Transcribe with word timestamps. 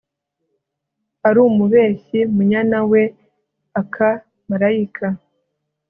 uri 1.27 1.39
umubeshyi 1.49 2.19
munyana 2.35 2.79
we 2.91 3.03
aka 3.79 4.09
malayika 4.49 5.07